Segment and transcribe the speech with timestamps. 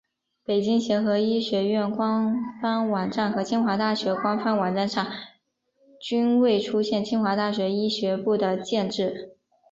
[0.43, 5.05] 北京协和医学院官方网站和清华大学官方网站上
[6.01, 9.37] 均未出现清华大学医学部的建制。